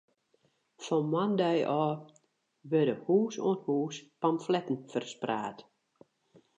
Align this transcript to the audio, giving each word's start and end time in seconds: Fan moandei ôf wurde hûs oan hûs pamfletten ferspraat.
Fan 0.83 1.05
moandei 1.11 1.59
ôf 1.83 2.01
wurde 2.69 2.95
hûs 3.05 3.35
oan 3.47 3.59
hûs 3.65 3.95
pamfletten 4.21 4.79
ferspraat. 4.91 5.57